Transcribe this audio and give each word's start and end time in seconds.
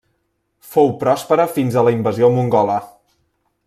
Fou 0.69 0.89
pròspera 1.03 1.47
fins 1.59 1.77
a 1.83 1.87
la 1.89 1.95
invasió 1.99 2.35
mongola. 2.39 2.83